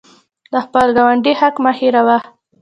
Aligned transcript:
د 0.51 0.53
خپل 0.65 0.87
ګاونډي 0.97 1.33
حق 1.39 1.55
مه 1.63 1.71
هیروه. 1.79 2.17